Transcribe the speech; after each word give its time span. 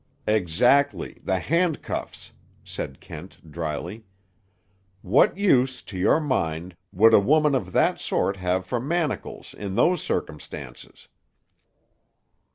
"Exactly; 0.25 1.19
the 1.23 1.37
handcuffs," 1.37 2.33
said 2.63 2.99
Kent 2.99 3.37
dryly. 3.51 4.03
"What 5.03 5.37
use, 5.37 5.83
to 5.83 5.95
your 5.95 6.19
mind, 6.19 6.75
would 6.91 7.13
a 7.13 7.19
woman 7.19 7.53
of 7.53 7.71
that 7.73 7.99
sort 7.99 8.37
have 8.37 8.65
for 8.65 8.79
manacles, 8.79 9.53
in 9.53 9.75
those 9.75 10.01
circumstances?" 10.01 11.07